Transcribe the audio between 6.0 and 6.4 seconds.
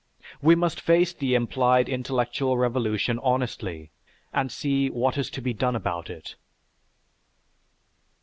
it.